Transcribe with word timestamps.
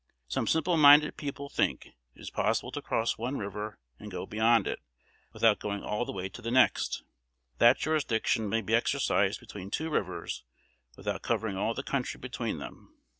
Some 0.27 0.47
simple 0.47 0.77
minded 0.77 1.15
people 1.15 1.47
think 1.47 1.91
it 2.15 2.33
possible 2.33 2.71
to 2.71 2.81
cross 2.81 3.19
one 3.19 3.37
river 3.37 3.77
and 3.99 4.09
go 4.09 4.25
beyond 4.25 4.65
it, 4.65 4.79
without 5.31 5.59
going 5.59 5.83
all 5.83 6.05
the 6.05 6.11
way 6.11 6.27
to 6.27 6.41
the 6.41 6.49
next; 6.49 7.03
that 7.59 7.77
jurisdiction 7.77 8.49
may 8.49 8.61
be 8.61 8.73
exercised 8.73 9.39
between 9.39 9.69
two 9.69 9.91
rivers 9.91 10.43
without 10.97 11.21
covering 11.21 11.55
all 11.55 11.75
the 11.75 11.83
country 11.83 12.17
between 12.19 12.57
them. 12.57 12.95